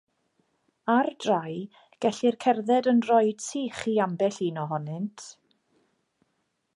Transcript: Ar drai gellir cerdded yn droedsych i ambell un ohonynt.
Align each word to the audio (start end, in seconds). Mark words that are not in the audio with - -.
Ar 0.93 1.09
drai 1.25 1.51
gellir 2.05 2.37
cerdded 2.45 2.89
yn 2.93 3.03
droedsych 3.07 3.83
i 3.93 3.93
ambell 4.07 4.43
un 4.49 4.59
ohonynt. 4.65 5.29